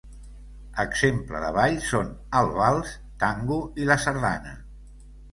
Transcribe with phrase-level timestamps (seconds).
[0.83, 2.09] Exemple de ball són
[2.39, 4.55] el vals, tango, i la sardana.